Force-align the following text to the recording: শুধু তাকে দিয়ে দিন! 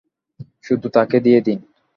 শুধু 0.63 0.87
তাকে 0.95 1.17
দিয়ে 1.19 1.39
দিন! 1.41 1.59